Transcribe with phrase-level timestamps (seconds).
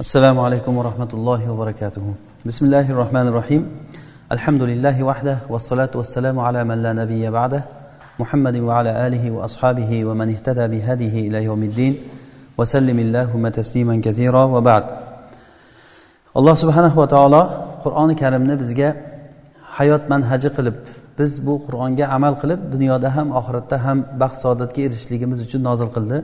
[0.00, 2.02] السلام عليكم ورحمة الله وبركاته
[2.48, 3.62] بسم الله الرحمن الرحيم
[4.32, 7.64] الحمد لله وحده والصلاة والسلام على من لا نبي بعده
[8.18, 11.94] محمد وعلى آله وأصحابه ومن اهتدى بهديه إلى يوم الدين
[12.58, 14.84] وسلم اللهم تسليما كثيرا وبعد
[16.38, 17.42] alloh subhanahu va taolo
[17.84, 18.96] qur'oni karimni bizga
[19.76, 20.76] hayot manhaji qilib
[21.18, 26.18] biz bu qur'onga amal qilib dunyoda ham oxiratda ham baxt saodatga erishishligimiz uchun nozil qildi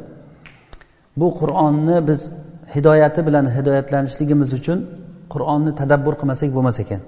[1.21, 2.21] bu qur'onni biz
[2.75, 4.79] hidoyati bilan hidoyatlanishligimiz uchun
[5.33, 7.01] qur'onni tadabbur qilmasak bo'lmas ekan.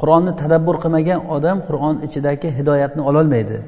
[0.00, 3.58] Qur'onni tadabbur qilmagan odam qur'on ichidagi hidoyatni ololmaydi.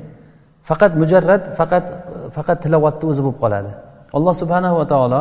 [0.69, 1.85] Faqat mujarrad faqat
[2.37, 3.71] faqat tilovatni o'zi bo'lib qoladi.
[4.17, 5.21] Alloh subhanahu va taolo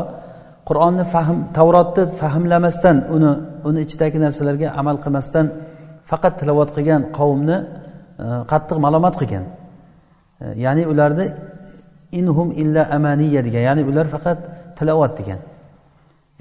[0.69, 3.31] qur'onni fahm tavrotni fahmlamasdan uni
[3.69, 5.45] uni ichidagi narsalarga amal qilmasdan
[6.11, 7.57] faqat tilovat qilgan qavmni
[8.23, 9.43] e, qattiq malomat qilgan.
[10.43, 11.27] E, ya'ni ularni
[12.19, 14.39] inhum illa amaniya degan ya'ni ular faqat
[14.77, 15.39] tilovat degan.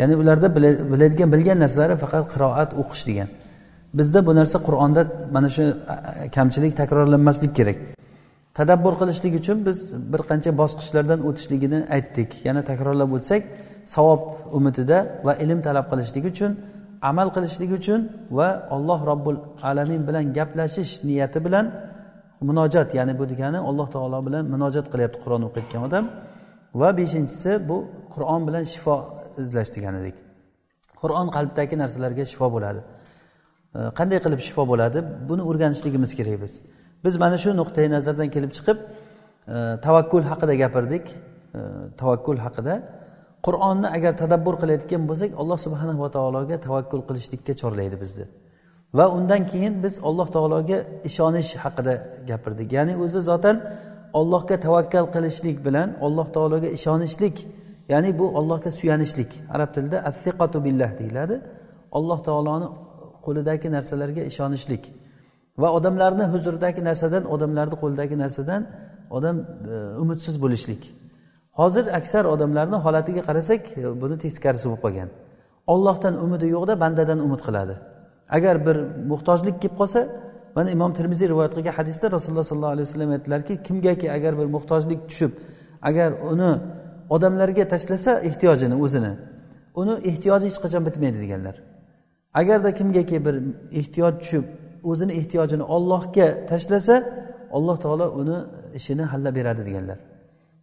[0.03, 0.49] Ya'ni ularda
[0.93, 3.29] biladigan bilgan narsalari faqat qiroat o'qish degan.
[3.99, 5.03] Bizda bu narsa qur'onda
[5.35, 5.65] mana shu
[6.37, 7.79] kamchilik takrorlanmaslik kerak.
[8.59, 9.79] Tadabbur qilishlik uchun biz
[10.13, 12.31] bir qancha bosqichlardan o'tishligini aytdik.
[12.49, 13.43] Yana takrorlab o'tsak
[13.95, 14.23] savob
[14.59, 16.51] umidida va ilm talab qilishlik uchun
[17.11, 18.01] amal qilishlik uchun
[18.39, 19.37] va alloh robbul
[19.71, 21.67] alamin bilan gaplashish niyati bilan
[22.49, 26.05] munojat ya'ni bu degani alloh taolo bilan munojat qilyapti qur'on o'qiyotgan odam.
[26.81, 27.77] Va beshinchisi bu
[28.15, 28.95] qur'on bilan shifo
[29.45, 30.17] izlash degan edik
[31.03, 32.81] qur'on qalbdagi narsalarga shifo bo'ladi.
[33.99, 34.99] Qanday qilib shifo bo'ladi?
[35.29, 36.53] Buni o'rganishligimiz kerak biz.
[37.05, 38.79] Biz mana shu nuqtai nazardan kelib chiqib
[39.87, 41.05] tavakkul haqida gapirdik.
[42.01, 42.75] Tavakkul haqida.
[43.47, 48.27] Qur'onni agar tadabbur qilayotgan bo'lsak alloh subhanahu va taologa tavakkul qilishlikka chorlaydi bizni.
[48.99, 51.95] Va undan keyin biz alloh taologa ishonish haqida
[52.31, 52.69] gapirdik.
[52.77, 53.57] Ya'ni o'zi zotan
[54.21, 57.37] ollohga tavakkal qilishlik bilan alloh taologa ishonishlik
[57.89, 59.31] ya'ni bu allohga suyanishlik.
[59.51, 61.41] Arab tilida attiqatu billah deyiladi.
[61.93, 62.69] Alloh taoloni
[63.27, 64.83] qo'lidagi narsalarga ishonishlik.
[65.59, 68.63] Va odamlarni huzuridagi narsadan odamlarni qo'lidagi narsadan
[69.11, 70.83] odam e, umidsiz bo'lishlik.
[71.61, 75.09] Hozir aksar odamlarni holatiga qarasak e, buni teskarisi bo'lib qolgan.
[75.73, 77.75] Ollohdan umidi yo'qda bandadan umid qiladi.
[78.37, 78.77] Agar bir
[79.11, 80.01] muhtojlik kelib qolsa
[80.57, 85.01] mana imom termiziy rivoyat qilgan hadisda rasululloh sollallohu alayhi vasallam aytdilarki kimgaki agar bir muhtojlik
[85.11, 85.33] tushib
[85.89, 86.53] agar uni
[87.15, 89.13] odamlarga tashlasa ehtiyojini o'zini.
[89.81, 91.57] Uni ehtiyoji hech qachon bitmaydi deganlar.
[92.41, 93.35] Agarda kimgaki bir
[93.81, 94.45] ehtiyoj tushib
[94.91, 96.95] o'zini ehtiyojini ollohga tashlasa
[97.57, 98.39] alloh taolo uni
[98.79, 99.99] ishini hallab beradi deganlar.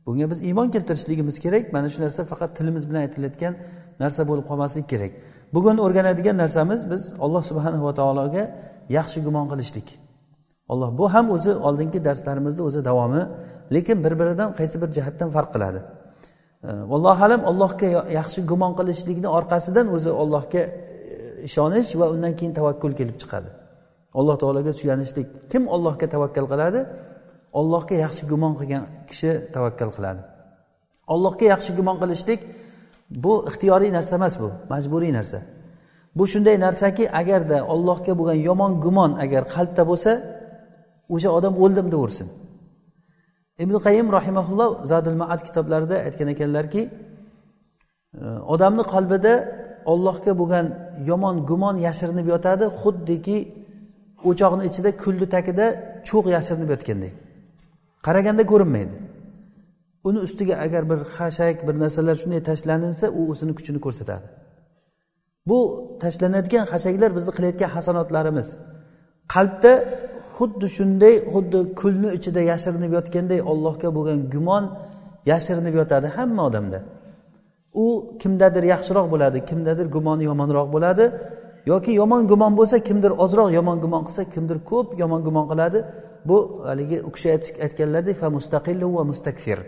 [0.06, 1.74] Bunga biz iymon keltirishligimiz kerak.
[1.74, 3.54] Mana shu narsa faqat tilimiz bilan aytilayotgan
[4.00, 5.12] narsa bo'lib qolmasligi kerak.
[5.54, 8.44] Bugun o'rganadigan narsamiz biz alloh subhanahu va taologa
[8.98, 9.88] yaxshi gumon qilishlik.
[10.72, 13.22] Alloh bu ham o'zi oldingi darslarimizni o'zi davomi
[13.76, 15.80] lekin bir biridan qaysi bir jihatdan farq qiladi?
[16.64, 17.88] Vallohu alam allohga
[18.20, 20.72] yaxshi gumon qilishlikni orqasidan o'zi ollohga e,
[21.48, 23.50] ishonish va undan keyin tavakkul kelib chiqadi.
[24.20, 25.28] Alloh taologa suyanishlik.
[25.52, 26.80] Kim ollohga tavakkal qiladi?
[27.60, 30.22] Ollohga yaxshi gumon qilgan kishi tavakkal qiladi.
[31.14, 32.40] Ollohga yaxshi gumon qilishlik
[33.24, 35.40] bu ixtiyoriy narsa emas bu majburiy narsa.
[36.18, 40.12] Bu shunday narsaki agarda ollohga bo'lgan yomon gumon agar qalbda bo'lsa
[41.16, 42.28] o'sha odam o'ldim deyaversin
[43.64, 46.82] ibn qayim rahimaulloh zadul maad kitoblarida aytgan ekanlarki
[48.54, 49.34] odamni qalbida
[49.92, 50.66] ollohga bo'lgan
[51.10, 53.38] yomon gumon yashirinib yotadi xuddiki
[54.30, 55.66] o'choqni ichida kulni tagida
[56.08, 57.14] cho'g' yashirinib yotgandek.
[58.08, 58.96] Qaraganda ko'rinmaydi.
[60.08, 64.28] Uni ustiga agar bir xashak bir narsalar shunday tashlaninsa u o'zini kuchini ko'rsatadi.
[65.50, 65.60] Bu
[66.04, 68.48] tashlanadigan xashaklar bizni qilayotgan hasanotlarimiz.
[69.34, 69.72] Qalbda
[70.40, 74.64] xuddi shunday xuddi kulni ichida yashirinib yotganday ollohga bo'lgan gumon
[75.32, 76.80] yashirinib yotadi hamma odamda.
[77.84, 77.86] U
[78.22, 81.06] kimdadir yaxshiroq bo'ladi kimdadir gumoni yomonroq bo'ladi
[81.72, 85.80] yoki yomon gumon bo'lsa kimdir ozroq yomon gumon qilsa kimdir ko'p yomon gumon qiladi.
[86.30, 86.38] Bu
[86.70, 87.28] haligi u kishi
[87.66, 89.60] aytganlaridek fa mustaqillu va mustakfir.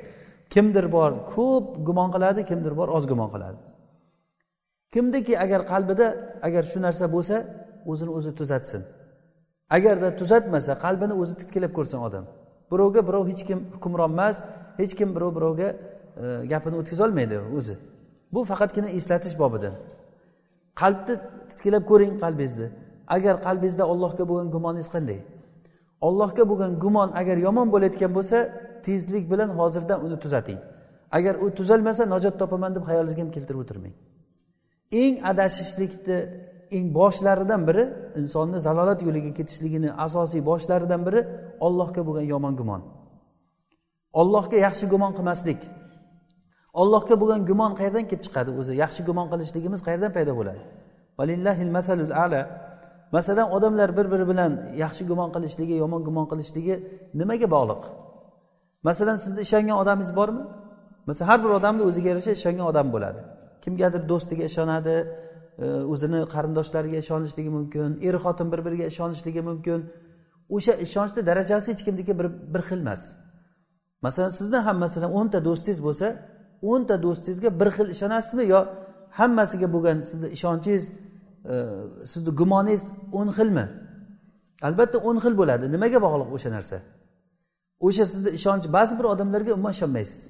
[0.53, 3.59] Kimdir bor ko'p gumon qiladi kimdir bor oz gumon qiladi.
[4.93, 6.07] Kimdiki agar qalbida
[6.47, 7.35] agar shu narsa bo'lsa
[7.91, 8.81] o'zini o'zi tuzatsin.
[9.75, 12.25] Agarda tuzatmasa qalbini o'zi titkilab ko'rsin odam.
[12.71, 14.37] Birovga birov hech kim hukmron emas
[14.81, 15.67] hech kim birov birovga
[16.23, 17.75] e, gapini o'tkazolmaydi o'zi.
[18.33, 19.73] Bu faqatgina eslatish bobidan.
[20.81, 21.15] Qalbni
[21.49, 22.67] titkilab ko'ring qalbingizni.
[23.15, 25.19] Agar qalbingizda ollohga bo'lgan gumoningiz qanday.
[26.07, 28.37] Ollohga bo'lgan gumon agar yomon bo'layotgan bo'lsa
[28.85, 30.59] tezlik bilan hozirdan uni tuzating.
[31.17, 33.93] Agar u tuzalmasa najot topaman deb xayolingizga ham keltirib o'tirmang.
[35.03, 36.17] Eng adashishlikni
[36.77, 37.83] eng boshlaridan biri
[38.21, 41.21] insonni zalolat yo'liga ketishligini asosiy boshlaridan biri
[41.65, 42.81] ollohga bo'lgan yomon gumon.
[44.21, 45.61] Ollohga yaxshi gumon qilmaslik.
[46.81, 48.73] Ollohga bo'lgan gumon qayerdan kelib chiqadi o'zi?
[48.83, 50.61] Yaxshi gumon qilishligimiz qayerdan paydo bo'ladi?
[52.25, 52.41] Ala.
[53.15, 54.51] Masalan odamlar bir biri bilan
[54.83, 56.75] yaxshi gumon qilishligi yomon gumon qilishligi
[57.19, 57.81] nimaga bog'liq?
[58.87, 60.43] Masalan sizni ishongan odamingiz bormi?
[61.07, 63.21] Masalan har bir odamni o'ziga yarasha ishongan odam bo'ladi.
[63.63, 64.95] Kimgadir do'stiga ishonadi
[65.61, 69.79] E, o'zini qarindoshlariga ishonishligi mumkin er xotin bir biriga ishonishligi mumkin.
[70.55, 73.01] O'sha ishonchni darajasi hech kimniki bir, bir xil emas.
[74.05, 76.07] Masalan sizni ham masalan o'nta do'stingiz bo'lsa
[76.71, 78.59] o'nta do'stingizga bir xil ishonasizmi yo
[79.19, 80.83] hammasiga bo'lgan sizni ishonchingiz
[81.51, 81.55] e,
[82.11, 82.83] sizni gumoningiz
[83.19, 83.65] o'n xilmi?
[84.67, 85.65] Albatta o'n xil bo'ladi.
[85.75, 86.77] Nimaga bog'liq o'sha narsa?
[87.87, 90.21] O'sha sizni ishonch ba'zi bir odamlarga umuman ishonmaysiz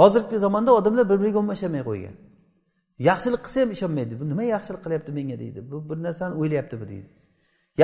[0.00, 2.14] hozirgi zamonda odamlar bir biriga umuman ishonmay qo'ygan.
[3.08, 4.12] Yaxshilik qilsa ham ishonmaydi.
[4.20, 5.58] Bu nima yaxshilik qilyapti menga deydi.
[5.70, 7.08] Bu bir narsani o'ylayapti bu deydi.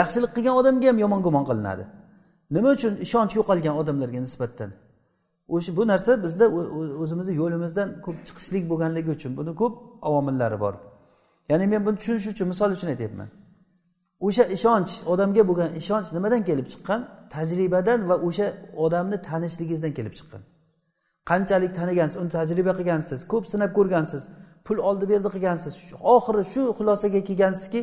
[0.01, 1.85] Yaxshilik qilgan odamga ham yomon gumon qilinadi.
[2.57, 2.95] Nima uchun?
[3.07, 4.71] Ishonch yo'qolgan odamlarga nisbatan.
[5.55, 6.45] O'sha bu narsa bizda
[7.03, 9.75] o'zimizni yo'limizdan ko'p chiqishlik bo'lganligi uchun buni ko'p
[10.09, 10.75] avomillari bor.
[11.51, 13.29] Ya'ni men buni tushunish uchun misol uchun aytyapman.
[14.27, 17.01] O'sha ishonch odamga bo'lgan ishonch nimadan kelib chiqqan?
[17.35, 18.47] Tajribadan va o'sha
[18.85, 20.43] odamni tanishligingizdan kelib chiqqan.
[21.31, 24.23] Qanchalik tanigansiz uni tajriba qilgansiz ko'p sinab ko'rgansiz.
[24.67, 25.75] Pul oldi berdi qilgansiz.
[26.15, 27.81] Oxiri shu xulosaga kelgansizki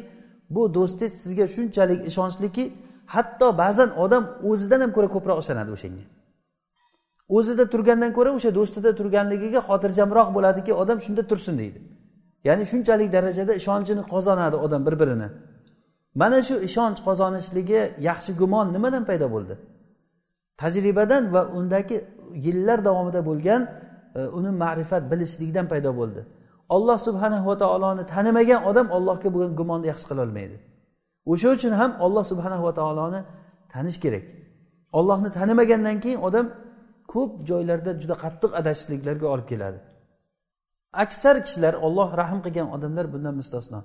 [0.55, 2.63] bu do'stingiz sizga shunchalik ishonchliki
[3.15, 6.03] hatto ba'zan odam o'zidan ham ko'ra ko'proq ishonadi o'shanga
[7.37, 11.79] o'zida turgandan ko'ra o'sha do'stida turganligiga xotirjamroq bo'ladiki odam shunda tursin deydi.
[12.47, 15.27] Ya'ni shunchalik darajada ishonchini qozonadi odam bir birini
[16.21, 19.55] mana shu ishonch qozonishligi yaxshi gumon nimadan paydo bo'ldi?
[20.61, 21.97] Tajribadan va undagi
[22.45, 23.61] yillar davomida bo'lgan
[24.15, 26.21] e, uni ma'rifat bilishlikdan paydo bo'ldi.
[26.69, 30.57] Olloh subhanahu va taoloni tanimagan odam ollohga bo'lgan gumonni yaxshi qilolmaydi
[31.31, 33.21] o'sha uchun ham olloh subhanahu va taoloni
[33.73, 34.25] tanish kerak.
[34.99, 36.45] Ollohni tanimagandan keyin odam
[37.13, 39.79] ko'p joylarda juda qattiq adashishliklarga olib keladi.
[41.03, 43.79] Aksar kishilar olloh rahm qilgan odamlar bundan mustasno.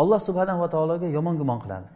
[0.00, 1.88] Olloh subhanava taologa yomon gumon qiladi.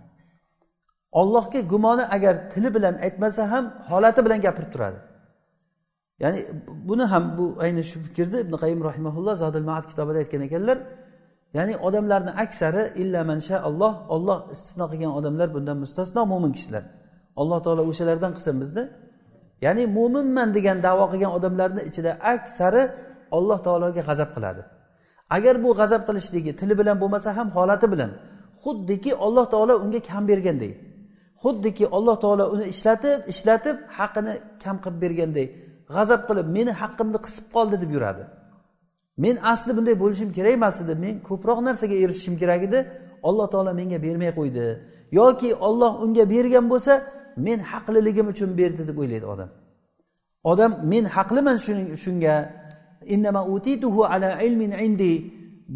[1.21, 4.99] Ollohga gumoni agar tili bilan aytmasa ham holati bilan gapirib turadi.
[6.23, 6.41] Ya'ni
[6.89, 10.79] buni ham bu ayni shu fikrni ibn qayim rahimaulloh zodil maat kitobida aytgan ekanlar.
[11.59, 16.85] Ya'ni odamlarni aksari illa mansha alloh olloh istisno qilgan odamlar bundan mustasno mo'min kishilar.
[17.41, 18.85] Alloh taolo o'shalardan qilsin bizni.
[19.65, 22.83] Ya'ni mo'minman degan davo qilgan odamlarni ichida aksari
[23.37, 24.63] alloh taologa g'azab qiladi.
[25.37, 28.11] Agar bu g'azab qilishligi tili bilan bo'lmasa ham holati bilan
[28.63, 30.73] xuddiki olloh taolo unga kam berganday
[31.43, 35.47] xuddiki alloh taolo uni ishlatib ishlatib haqini kam qilib berganday
[35.97, 38.25] g'azab qilib meni haqqimni qisib qoldi deb yuradi.
[39.25, 40.95] Men asli bunday bo'lishim kerak emas edi.
[41.05, 42.79] Men ko'proq narsaga erishishim kerak edi.
[43.29, 44.67] Alloh taolo menga bermay qo'ydi.
[45.19, 46.93] Yoki olloh unga bergan bo'lsa
[47.47, 49.51] men haqliligim uchun berdi deb o'ylaydi odam.
[50.51, 51.57] Odam men haqliman
[52.05, 52.37] shunga.
[54.15, 55.15] Ala ilmin indi.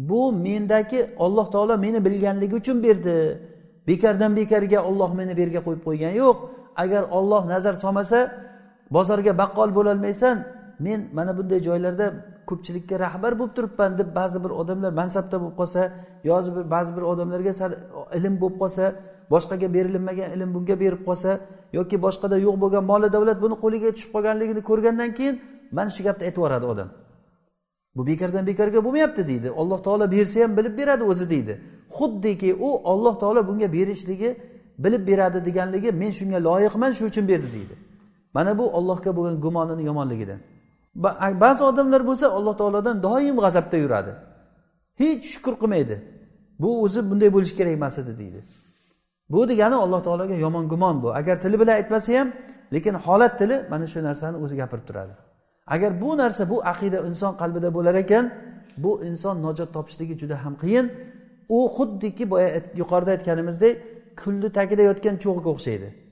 [0.09, 3.17] Bu mendagi olloh taolo meni bilganligi uchun berdi.
[3.87, 6.37] Bekardan bekarga olloh meni bu yerga qo'yib qo'ygani yo'q.
[6.83, 8.19] Agar olloh nazar solmasa
[8.95, 10.35] bozorga baqqol bo'lolmaysan
[10.79, 12.05] men mana bunday joylarda
[12.49, 15.81] ko'pchilikka rahbar bo'lib turibman deb ba'zi bir odamlar mansabda bo'lib qolsa
[16.29, 17.71] yoki ba'zi bir odamlarga sal
[18.17, 18.83] ilm bo'lib qolsa
[19.33, 21.39] boshqaga berilmagan ilm bunga berib qolsa
[21.77, 25.35] yoki boshqada yo'q bo'lgan moli davlat buni qo'liga tushib qolganligini ko'rgandan keyin
[25.77, 26.89] mana shu gapni aytib yuboradi odam.
[27.95, 29.47] Bu bekordan bekorga bo'lmayapti deydi.
[29.61, 31.53] Alloh taolo bersa ham bilib beradi o'zi deydi.
[31.97, 34.29] Xuddiki u olloh taolo bunga berishligi
[34.83, 37.75] bilib beradi deganligi men shunga loyiqman shu uchun berdi deydi.
[38.33, 40.39] Mana bu ollohga bo'lgan gumonini yomonligidan
[41.43, 44.11] ba'zi odamlar bo'lsa alloh taolodan doim g'azabda yuradi.
[45.01, 45.95] Hech shukur qilmaydi.
[46.59, 48.39] Bu o'zi bunday bo'lishi kerak emas edi deydi.
[49.29, 51.15] Bu degani alloh taologa yomon gumon bu.
[51.19, 52.27] Agar tili bilan aytmasa ham
[52.73, 55.13] lekin holat tili mana shu narsani o'zi gapirib turadi.
[55.67, 58.25] Agar bu narsa bu aqida inson qalbida bo'lar ekan
[58.77, 60.85] bu inson najot topishligi juda ham qiyin.
[61.49, 62.49] U xuddiki boya
[62.81, 63.73] yuqorida aytganimizdek
[64.21, 66.06] kulni tagida yotgan cho'g'ga o'xshaydi.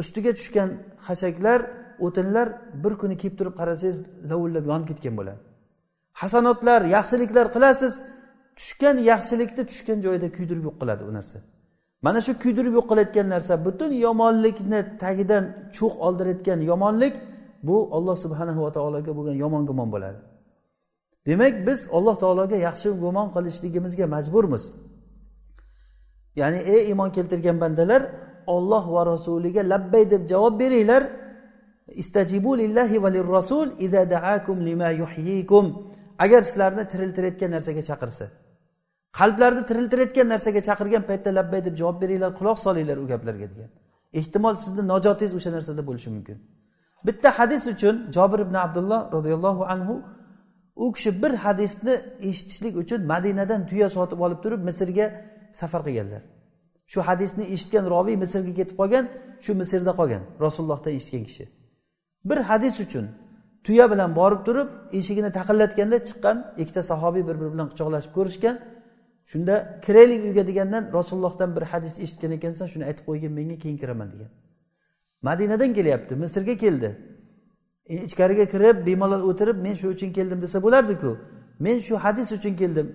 [0.00, 0.68] Ustiga tushgan
[1.06, 1.60] xashaklar
[2.06, 2.48] o'tinlar
[2.82, 3.98] bir kuni kelib turib qarasangiz
[4.30, 5.40] lovullab yonib ketgan bo'ladi.
[6.20, 7.94] Hasanotlar yaxshiliklar qilasiz.
[8.58, 11.38] Tushgan yaxshilikni tushgan joyida kuydirib yo'q qiladi u narsa.
[12.06, 15.44] Mana shu kuydirib yo'q qilayotgan narsa butun yomonlikni tagidan
[15.76, 17.14] cho'q oldirayotgan yomonlik
[17.68, 20.18] bu olloh subhanahu va taologa bo'lgan yomon gumon bo'ladi.
[21.26, 24.64] Demak biz alloh taologa yaxshi gumon qilishligimizga majburmiz.
[26.40, 28.02] Ya'ni ey iymon keltirgan bandalar
[28.46, 31.02] olloh va rasuliga labbay deb javob beringlar.
[32.02, 35.64] Istajibu lillahi va lirrasul ida daakum lima yuhyikum.
[36.18, 38.26] Agar sizlarni tiriltirayotgan narsaga chaqirsa
[39.18, 43.70] qalblarni tiriltirayotgan narsaga chaqirgan paytda labbay deb javob beringlar quloq solinglar u gaplarga degan.
[44.18, 46.38] Ehtimol sizni nojotingiz o'sha narsada bo'lishi mumkin.
[47.06, 49.94] Bitta hadis uchun jobir ibn abdulloh roziyallohu anhu
[50.84, 51.94] u kishi bir hadisni
[52.28, 55.06] eshitishlik uchun madinadan tuya sotib olib turib misrga
[55.60, 56.22] safar qilganlar.
[56.92, 59.04] Shu hadisni eshitgan roviy misrga ketib qolgan
[59.44, 61.44] shu misrda qolgan rasulullohdan eshitgan kishi.
[62.28, 63.06] Bir hadis uchun
[63.64, 64.68] tuya bilan borib turib
[64.98, 68.56] eshigini taqillatganda chiqqan ikkita sahobiy bir biri bilan quchoqlashib ko'rishgan
[69.30, 69.54] shunda
[69.84, 74.30] kiraylik uyga degandan rasulullohdan bir hadis eshitgan ekansan shuni aytib qo'ygin menga keyin kiraman degan.
[75.22, 76.90] Madinadan kelyapti misrga keldi.
[77.86, 81.10] E, ichkariga kirib bemalol o'tirib men shu uchun keldim desa bo'lardiku.
[81.64, 82.86] Men shu hadis uchun keldim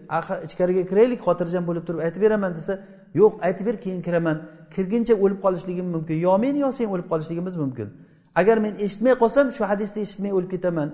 [0.48, 2.74] ichkariga kiraylik xotirjam bo'lib turib aytib beraman desa
[3.20, 4.38] yo'q aytib ber keyin kiraman.
[4.76, 6.16] Kirguncha o'lib qolishligim mumkin.
[6.28, 7.88] Yo men yo sen o'lib qolishligimiz mumkin.
[8.40, 10.90] Agar men eshitmay qolsam shu hadisni eshitmay o'lib ketaman.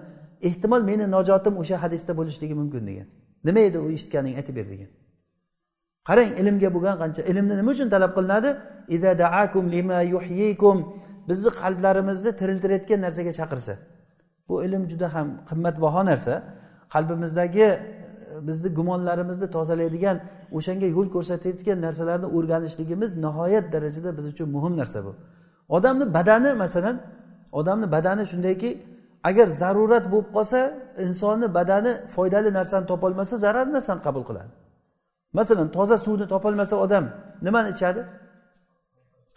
[0.47, 3.07] Ehtimol meni nojotim o'sha hadisda bo'lishligi mumkin degan.
[3.47, 4.89] Nima edi u eshitganing aytib ber degan.
[6.07, 8.49] Qarang ilmga bo'lgan qancha ilmni nima uchun talab qilinadi?
[11.29, 13.73] Bizni qalblarimizni tiriltirayotgan narsaga chaqirsa.
[14.47, 16.33] Bu ilm juda ham qimmatbaho narsa.
[16.93, 17.67] Qalbimizdagi
[18.47, 20.17] bizni gumonlarimizni tozalaydigan
[20.57, 25.11] o'shanga yo'l ko'rsatayotgan narsalarni o'rganishligimiz nihoyat darajada biz uchun muhim narsa bu.
[25.75, 26.95] Odamni badani masalan
[27.59, 28.69] odamni badani shundayki
[29.29, 30.59] agar zarurat bo'lib qolsa
[31.05, 34.51] insonni badani foydali narsani topolmasa zarar narsani qabul qiladi.
[35.33, 37.05] Masalan toza suvni topolmasa odam
[37.41, 38.01] nimani ichadi?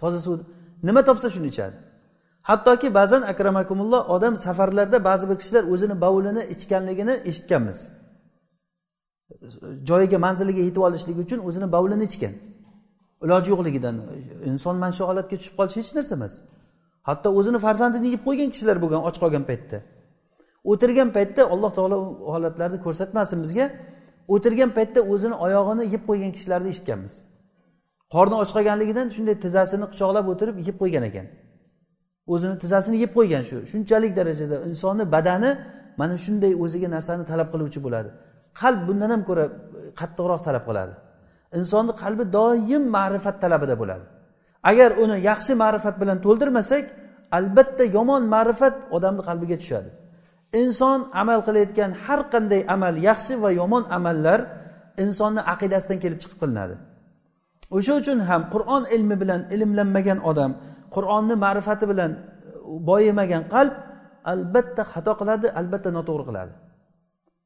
[0.01, 0.45] Toza suvni
[0.83, 1.77] nima topsa shuni ichadi?
[2.43, 7.79] Hattoki ba'zan akramakumulloh odam safarlarda ba'zi bir kishilar o'zini bovulini ichganligini eshitganmiz.
[9.89, 12.35] Joyiga manziliga yetib olishlik uchun o'zini bovulini ichgan.
[13.25, 13.97] Iloji yo'qligidan
[14.51, 16.35] inson mana shu holatga tushib qolish hech narsa emas.
[17.09, 19.79] Hatto o'zini farzandini yeb qo'ygan kishilar bo'lgan och qolgan paytda.
[20.71, 23.67] O'tirgan paytda alloh taolo u holatlarni ko'rsatmasin bizga.
[24.35, 27.15] O'tirgan paytda o'zini oyog'ini yeb qo'ygan kishilarni eshitganmiz.
[28.15, 31.27] Qorni och qolganligidan shunday tizzasini quchoqlab o'tirib yeb qo'ygan ekan.
[32.35, 35.51] O'zini tizzasini yeb qo'ygan shu shunchalik darajada insonni badani
[36.01, 38.11] mana shunday o'ziga narsani talab qiluvchi bo'ladi.
[38.61, 39.45] Qalb bundan ham ko'ra
[40.01, 40.95] qattiqroq talab qiladi.
[41.59, 44.05] Insonni qalbi doim ma'rifat talabida bo'ladi.
[44.71, 46.85] Agar uni yaxshi ma'rifat bilan to'ldirmasak
[47.39, 49.91] albatta yomon ma'rifat odamni qalbiga tushadi.
[50.63, 54.41] Inson amal qilayotgan har qanday amal yaxshi va yomon amallar
[55.05, 56.75] insonni aqidasidan kelib chiqib qilinadi.
[57.77, 60.51] O'sha uchun ham qur'on ilmi bilan ilmlanmagan odam
[60.95, 62.11] qur'onni ma'rifati bilan
[62.89, 63.75] boyimagan qalb
[64.33, 66.53] albatta xato qiladi albatta noto'g'ri qiladi.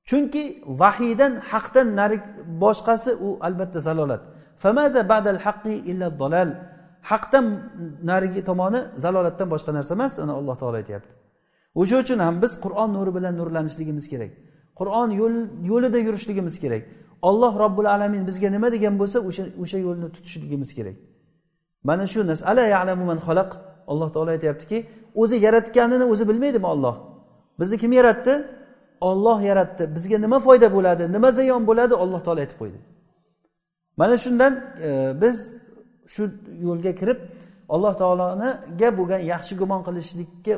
[0.08, 0.44] Chunki
[0.82, 2.18] vahiydan haqdan nari
[2.64, 4.22] boshqasi u albatta zalolat.
[7.10, 7.46] Haqdan
[8.10, 11.12] narigi tomoni zalolatdan boshqa narsa emas uni alloh taolo aytyapti.
[11.80, 14.32] O'sha uchun ham biz qur'on nuri bilan nurlanishligimiz kerak.
[14.78, 15.08] Qur'on
[15.70, 16.82] yo'lida yurishligimiz kerak.
[17.28, 20.96] Olloh robbil alamin bizga nima degan bo'lsa o'sha o'sha yo'lni tutishligimiz kerak.
[21.88, 23.50] Mana shu narsa ala yalamu man xalaq?
[23.92, 24.78] Alloh taolo aytyaptiki
[25.22, 26.96] o'zi yaratganini o'zi bilmaydimi olloh
[27.60, 28.34] bizni kim yaratdi?
[29.00, 32.78] Olloh yaratdi bizga nima foyda bo'ladi nima ziyon bo'ladi alloh taolo aytib qo'ydi.
[34.00, 34.52] Mana shundan
[34.88, 34.90] e,
[35.22, 35.36] biz
[36.14, 36.22] shu
[36.66, 37.18] yo'lga kirib
[37.74, 40.54] alloh taoloniga bo'lgan yaxshi gumon qilishlikka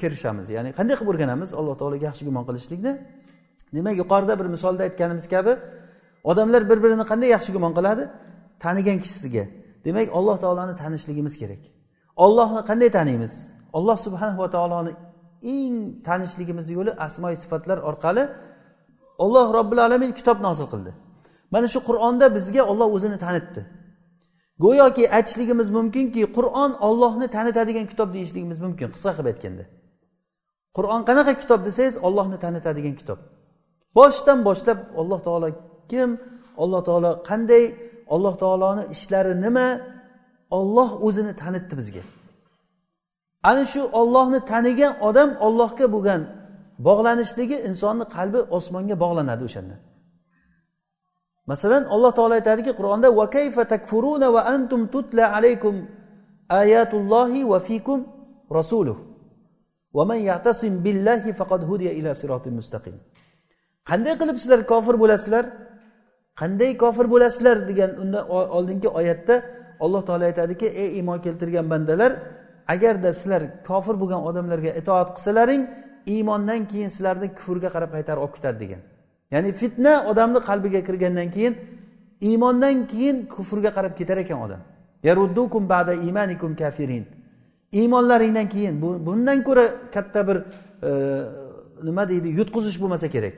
[0.00, 0.46] kirishamiz.
[0.56, 1.50] Ya'ni qanday qilib o'rganamiz?
[1.60, 2.92] Alloh taologa yaxshi gumon qilishlikni?
[3.76, 5.52] Demak yuqorida bir misolda aytganimiz kabi
[6.30, 8.02] odamlar bir birini qanday yaxshi gumon qiladi?
[8.64, 9.44] Tanigan kishisiga.
[9.84, 11.62] Demak alloh taoloni tanishligimiz kerak.
[12.24, 13.32] Ollohni qanday taniymiz?
[13.78, 14.92] Alloh subhanahu va taoloni
[15.42, 18.24] eng tanishligimizni yo'li asmoi sifatlar orqali
[19.24, 20.92] olloh robbil alamin kitob nozil qildi.
[21.54, 23.60] Mana shu qur'onda bizga olloh o'zini tanitdi.
[24.64, 29.64] Go'yoki aytishligimiz mumkinki qur'on ollohni tanitadigan kitob deyishligimiz mumkin qisqa qilib aytganda.
[30.76, 33.18] Qur'on qanaqa kitob desangiz ollohni tanitadigan kitob.
[33.98, 35.48] Boshidan boshlab alloh taolo
[35.90, 36.10] kim
[36.62, 37.64] alloh taolo qanday
[38.14, 39.66] alloh taoloni ishlari nima
[40.58, 42.02] olloh o'zini tanitdi bizga.
[43.42, 46.20] Ana shu ollohni tanigan odam ollohga bo'lgan
[46.86, 49.76] bog'lanishligi insonni qalbi osmonga bog'lanadi o'shanda.
[51.50, 55.74] Masalan alloh taolo aytadiki qur'onda va kayfa takfuruna va antum tutla alaykum
[56.62, 57.98] ayatullohi va fikum
[58.58, 58.96] rasuluh.
[59.96, 62.94] Va man ya'tasim billahi faqad hudiya ila siratin mustaqim.
[63.88, 65.44] Qanday qilib sizlar kofir bo'lasizlar?
[66.40, 68.24] Qanday kofir bo'lasizlar degan undan
[68.56, 69.34] oldingi oyatda
[69.84, 72.12] alloh taolo aytadiki ey iymon keltirgan bandalar
[72.74, 75.62] agarda sizlar kofir bo'lgan odamlarga itoat qilsalaring
[76.14, 78.82] iymondan keyin sizlarni kufrga qarab qaytarib olib ketadi degan.
[79.34, 81.54] Ya'ni fitna odamni qalbiga kirgandan keyin
[82.28, 84.60] iymondan keyin kufrga qarab ketar ekan odam.
[85.08, 87.04] Yaruddukum ba'da imanikum kafirin.
[87.72, 90.36] Iymonlaringdan keyin bu bundan ko'ra katta bir
[90.88, 90.90] e,
[91.88, 93.36] nima deydi yutqizish bo'lmasa kerak.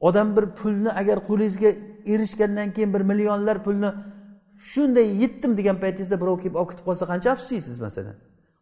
[0.00, 1.70] Odam bir pulni agar qo'lingizga
[2.12, 3.90] erishgandan keyin bir millionlar pulni
[4.70, 8.16] shunday yetdim degan paytingizda birov kelib olib ketib qolsa qancha afsus yeysiz masalan?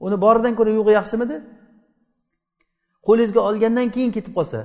[0.07, 1.37] Uni boridan ko'ra yo'g'i yaxshimidi?
[3.07, 4.59] Qo'lingizga olgandan keyin ketib qolsa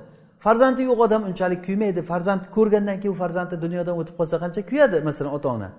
[0.46, 2.02] farzandi yo'q odam unchalik kuymaydi.
[2.12, 5.70] Farzandni ko'rgandan keyin u farzandi dunyodan o'tib qolsa qancha kuyadi masalan ota ona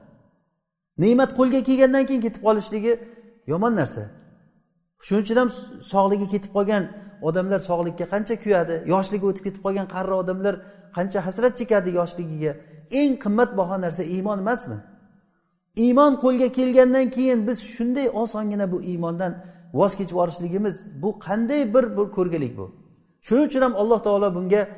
[1.03, 2.93] ne'mat qo'lga kelgandan keyin ketib qolishligi
[3.53, 4.03] yomon narsa.
[5.07, 5.51] Shuning uchun ham
[5.93, 6.85] sog'ligi ketib qolgan
[7.29, 8.75] odamlar sog'likka qancha kuyadi?
[8.93, 10.55] Yoshligi o'tib ketib qolgan qari odamlar
[10.97, 12.53] qancha hasrat chekadi yoshligiga?
[13.01, 14.79] Eng qimmatbaho narsa iymon emasmi?
[15.77, 19.33] Iymon qo'lga kelgandan keyin biz shunday osongina bu iymondan
[19.75, 22.67] voz kechib yuborishligimiz bu qanday bir bir ko'rgilik bu?
[23.27, 24.69] Shuning uchun ham alloh taolo bunga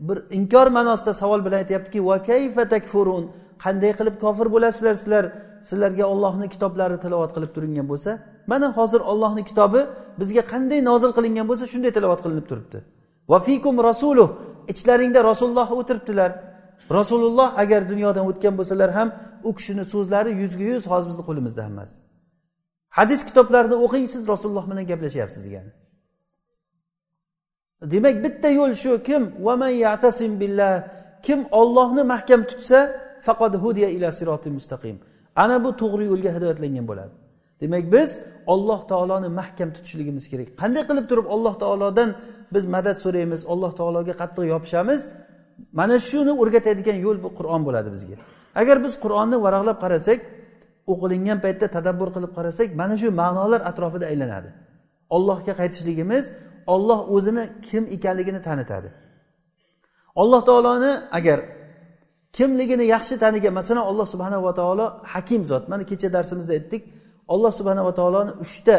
[0.00, 3.24] bir inkor ma'nosida savol bilan aytyaptiki va kayfa takfurun?
[3.64, 4.94] Qanday qilib kofir bo'lasizlar?
[4.94, 5.24] Sizlar
[5.68, 8.10] sizlarga ollohni kitoblari tilovat qilib turingan bo'lsa
[8.46, 9.80] mana hozir ollohni kitobi
[10.20, 12.78] bizga qanday nozil qilingan bo'lsa shunday tilovat qilinib turibdi.
[13.30, 14.28] Va fikum rasuluh.
[14.72, 16.30] Ichlaringda rasululloh o'tiribdilar.
[16.90, 19.08] Rasululloh agar dunyodan o'tgan bo'lsalar ham
[19.44, 21.98] u kishini so'zlari yuzga yuz hozir bizni qo'limizda hammasi.
[22.98, 25.72] Hadis kitoblarini o'qing siz rasululloh bilan gaplashyapsiz degani.
[27.82, 29.22] Demak bitta yo'l shu kim?
[30.40, 30.72] Billah
[31.22, 32.78] kim ollohni mahkam tutsa
[33.26, 34.96] faqat hudiya ila siroti mustaqim.
[35.36, 37.14] Ana bu to'g'ri yo'lga hidoyatlangan bo'ladi.
[37.60, 38.10] Demak biz
[38.46, 40.48] olloh taoloni mahkam tutishligimiz kerak.
[40.60, 42.08] Qanday qilib turib alloh taolodan
[42.54, 45.00] biz madad so'raymiz alloh taologa qattiq yopishamiz?
[45.78, 48.16] Mana shuni o'rgatadigan yo'l bu qur'on bo'ladi bizga.
[48.60, 50.18] Agar biz qur'onni varaqlab qarasak
[50.92, 54.50] o'qilingan paytda tadabbur qilib qarasak mana shu ma'nolar atrofida aylanadi.
[55.16, 56.24] Ollohga qaytishligimiz
[56.74, 58.88] olloh o'zini kim ekanligini tanitadi.
[60.22, 61.38] Alloh taoloni agar
[62.36, 65.64] kimligini yaxshi tanigan masalan alloh subhanava taolo hakim zot.
[65.72, 66.82] Mana kecha darsimizda aytdik
[67.34, 68.76] alloh subhanava taoloni uchta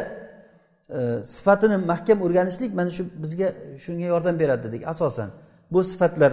[0.97, 0.99] e,
[1.35, 3.47] sifatini mahkam o'rganishlik mana shu bizga
[3.83, 5.29] shunga yordam beradi dedik asosan.
[5.73, 6.31] Bu sifatlar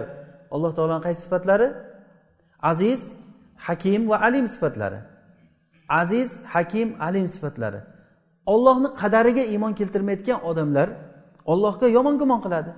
[0.53, 1.67] alloh taoloni qaysi sifatlari?
[2.71, 3.01] Aziz
[3.67, 4.99] hakim va alim sifatlari.
[6.01, 7.79] Aziz hakim alim sifatlari.
[8.53, 10.87] Ollohni qadariga iymon keltirmayotgan odamlar
[11.51, 12.71] ollohga yomon gumon qiladi.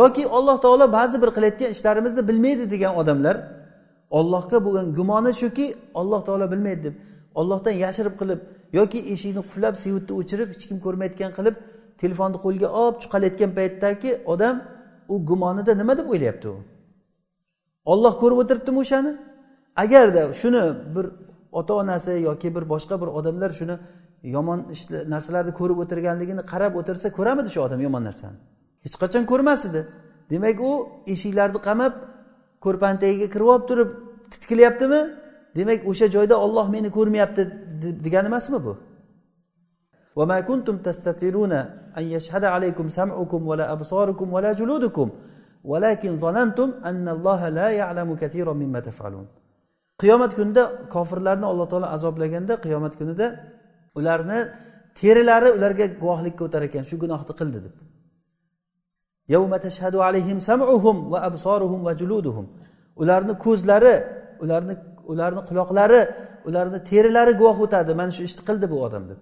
[0.00, 3.36] Yoki olloh taolo ba'zi bir qilayotgan ishlarimizni bilmaydi degan odamlar
[4.18, 5.66] ollohga bo'lgan gumoni shuki
[6.00, 6.94] olloh taolo bilmaydi deb
[7.40, 8.40] ollohdan yashirib qilib
[8.78, 11.56] yoki eshikni qulflab svetni o'chirib hech kim ko'rmayotgan qilib
[12.02, 14.54] telefonni qo'lga olib chiqalayotgan paytdagi odam
[15.08, 16.56] u gumonida nima deb o'ylayapti u?
[17.92, 19.12] Olloh ko'rib o'tiribdimi o'shani?
[19.76, 20.62] Agarda shuni
[20.94, 21.06] bir
[21.52, 23.76] ota onasi yoki bir boshqa bir odamlar shuni
[24.34, 24.58] yomon
[25.14, 28.38] narsalarni ko'rib o'tirganligini qarab o'tirsa ko'ramidi shu odam yomon narsani?
[28.84, 29.82] Hech qachon ko'rmas edi.
[30.30, 30.72] Demak u
[31.14, 31.92] eshiklarni qamab
[32.64, 33.90] ko'rpani tagiga kirib olib turib
[34.32, 35.00] titkilayaptimi
[35.58, 37.42] demak o'sha joyda olloh meni ko'rmayapti
[38.06, 38.72] degani emasmi bu?
[40.17, 41.53] وما كنتم تستترون
[41.99, 45.07] أن يشهد عليكم سمعكم ولا أبصاركم ولا جلودكم
[45.63, 49.27] ولكن ظننتم أن الله لا يعلم كثيرا مما تفعلون
[50.01, 53.27] qiyomat kunida kofirlarni alloh taolo azoblaganda qiyomat kunida
[53.99, 54.39] ularni
[54.99, 57.75] terilari ularga guvohlikka o'tar ekan shu gunohni qildi deb
[63.01, 63.95] ularni ko'zlari
[64.43, 64.73] ularni
[65.11, 66.01] ularni quloqlari
[66.47, 69.19] ularni terilari guvoh o'tadi mana shu ishni qildi bu odam deb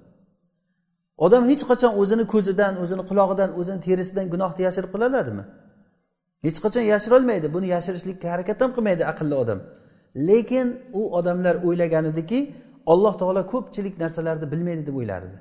[1.24, 5.44] Odam hech qachon o'zini ko'zidan o'zini qulog'idan o'zini terisidan gunohni yashirib qila oladimi
[6.46, 7.46] hech qachon yashirolmaydi.
[7.54, 9.60] Buni yashirishlikka harakat ham qilmaydi aqlli odam.
[10.28, 10.66] Lekin
[11.00, 12.38] u odamlar o'ylagan ediki
[12.92, 15.38] alloh taolo ko'pchilik narsalarni bilmaydi deb o'ylar edi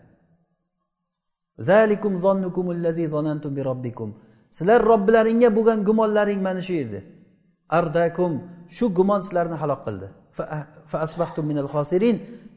[4.58, 7.00] sizlar robbilaringga bo'lgan gumonlaring mana shu edi
[7.80, 8.34] ardakum
[8.76, 10.08] shu gumon sizlarni halok qildi.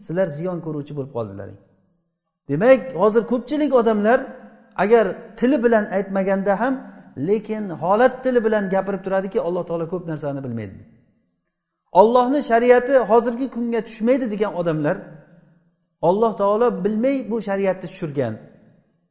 [0.07, 1.59] Sizlar ziyon ko'ruvchi bo'lib qoldilaring.
[2.53, 4.19] Demak hozir ko'pchilik odamlar
[4.85, 5.05] agar
[5.39, 6.75] tili bilan aytmaganda ham
[7.29, 10.81] lekin holat tili bilan gapirib turadiki alloh taolo ko'p narsani bilmaydi.
[12.01, 14.97] Ollohni shariati hozirgi kunga tushmaydi degan odamlar
[16.09, 18.35] olloh taolo bilmay bu shariatni tushirgan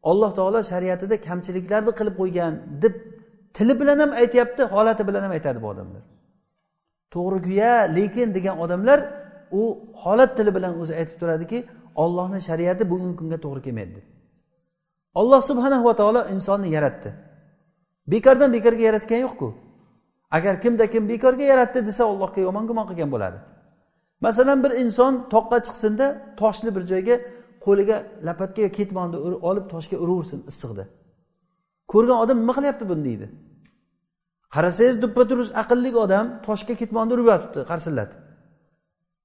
[0.09, 2.95] alloh taolo shariatida kamchiliklarni qilib qo'ygan deb
[3.55, 6.03] tili bilan ham aytyapti holati bilan ham aytadi bu odamlar.
[7.13, 8.99] To'g'ri guya lekin degan odamlar
[9.59, 9.61] u
[10.03, 11.57] holat tili bilan o'zi aytib turadiki
[11.95, 13.93] ollohni shariati bugungi kunga to'g'ri kelmaydi.
[13.95, 14.05] Deb
[15.15, 17.13] olloh subhanahu va taolo insonni yaratdi.
[18.07, 19.53] Bekordan bekorga yaratgani yo'qku.
[20.31, 23.39] Agar kimda kim bekorga yaratdi desa allohga yomon gumon qilgan bo'ladi.
[24.21, 26.07] Masalan bir inson toqqa chiqsinda
[26.41, 27.15] toshli bir joyga
[27.65, 29.17] qo'liga lapatga ketmonni
[29.49, 30.83] olib toshga uraversin issiqda.
[31.91, 33.27] Ko'rgan odam nima qilyapti buni deydi.
[34.55, 38.19] Qarasangiz duppa durust aqlli odam toshga ketmonni urib yotibdi qarsillatib.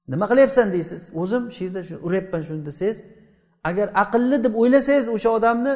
[0.09, 1.03] Nima qilyapsan deysiz?
[1.23, 2.99] O'zim shu yerda uryapman shuni desangiz
[3.69, 5.75] agar aqlli deb o'ylasangiz o'sha odamni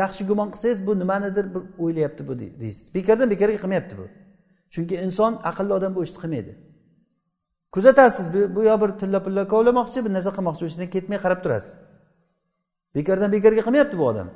[0.00, 2.94] yaxshi gumon qilsangiz bu nimanidir bir o'ylayapti bu deysiz.
[2.94, 4.06] Bekordan bekorga qilmayapti bu.
[4.74, 6.52] Chunki inson aqlli odam bu ishni qilmaydi.
[7.74, 11.72] Kuzatasiz bu yo bir tilla pulla kovlamoqchi bir narsa qilmoqchi o'shandan ketmay qarab turasiz.
[12.96, 14.28] Bekordan bekorga qilmayapti bu odam.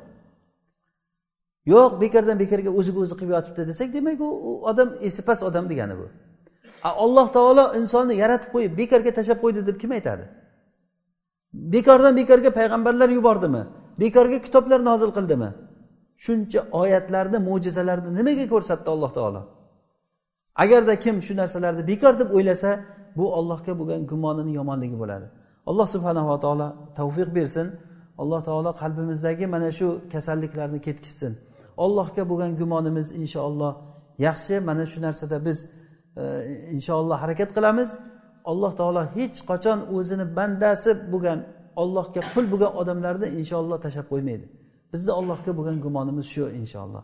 [1.73, 4.29] Yo'q bekordan bekorga o'ziga o'zi qilib yotibdi desak demak u
[4.71, 6.07] odam esi past odam degani bu.
[6.83, 10.25] Alloh taolo insonni yaratib qo'yib bekorga tashlab qo'ydi deb kim aytadi?
[11.53, 13.63] Bekordan bekorga payg'ambarlar yubordimi?
[14.01, 15.49] Bekorga kitoblar nozil qildimi?
[16.25, 19.43] Shuncha oyatlarni mo'jizalarni nimaga ko'rsatdi alloh taolo?
[20.63, 22.71] Agarda kim shu narsalarni bekor deb o'ylasa
[23.17, 25.27] bu ollohga bo'lgan gumonini yomonligi bo'ladi.
[25.71, 27.67] Alloh subhanava taolo tavfiq bersin.
[28.23, 31.33] Alloh taolo qalbimizdagi mana shu kasalliklarni ketkizsin
[31.77, 33.73] allohga bo'lgan gumonimiz inshaalloh
[34.19, 34.61] yaxshi.
[34.61, 35.59] Mana shu narsada biz
[36.76, 37.90] inshaalloh harakat qilamiz
[38.52, 41.40] alloh taolo hech qachon o'zini bandasi bo'lgan
[41.82, 44.46] ollohga qul bo'lgan odamlarni inshaalloh tashlab qo'ymaydi
[44.94, 47.04] bizni allohga bo'lgan gumonimiz shu inshaalloh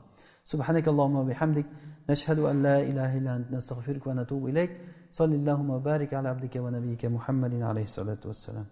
[0.53, 1.67] سبحانك اللهم وبحمدك
[2.10, 4.71] نشهد أن لا إله إلا أنت نستغفرك ونتوب إليك
[5.17, 8.67] صلى اللهم وبارك على عبدك ونبيك محمد عليه الصلاة والسلام